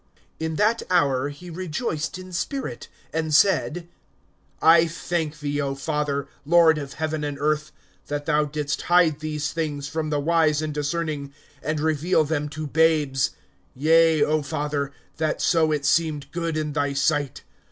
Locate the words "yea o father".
13.75-14.91